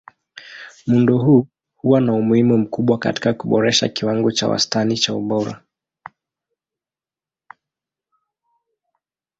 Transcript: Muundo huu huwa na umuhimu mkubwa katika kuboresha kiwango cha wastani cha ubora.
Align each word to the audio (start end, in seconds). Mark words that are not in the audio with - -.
Muundo 0.87 1.17
huu 1.17 1.47
huwa 1.75 2.01
na 2.01 2.13
umuhimu 2.13 2.57
mkubwa 2.57 2.97
katika 2.99 3.33
kuboresha 3.33 3.89
kiwango 3.89 4.31
cha 4.31 4.47
wastani 4.47 4.97
cha 4.97 5.13
ubora. 5.15 5.61